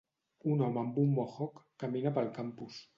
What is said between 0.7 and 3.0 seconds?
amb un Mohawk camina pel campus.